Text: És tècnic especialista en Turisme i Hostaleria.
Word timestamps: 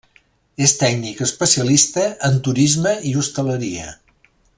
És 0.67 0.71
tècnic 0.83 1.19
especialista 1.25 2.07
en 2.31 2.39
Turisme 2.47 2.95
i 3.11 3.15
Hostaleria. 3.21 3.93